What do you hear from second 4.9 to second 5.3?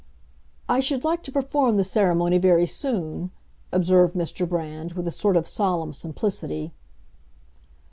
with a